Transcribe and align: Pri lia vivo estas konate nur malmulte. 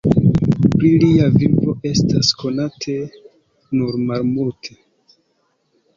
Pri 0.75 0.89
lia 1.03 1.27
vivo 1.35 1.75
estas 1.89 2.31
konate 2.41 2.95
nur 3.81 4.03
malmulte. 4.09 4.79